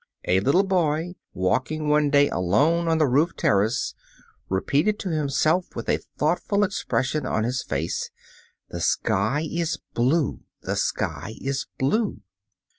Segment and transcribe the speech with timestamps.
[0.25, 3.93] A little boy, walking one day alone on the roof terrace,
[4.49, 8.09] repeated to himself with a thoughtful expression on his face,
[8.69, 10.39] "The sky is blue!
[10.63, 12.19] the sky is blue!"